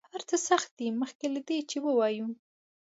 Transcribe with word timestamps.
هر 0.13 0.21
څه 0.29 0.35
سخت 0.49 0.69
دي 0.77 0.87
مخکې 1.01 1.25
له 1.33 1.41
دې 1.47 1.59
چې 1.69 1.77
ووایو. 1.85 2.27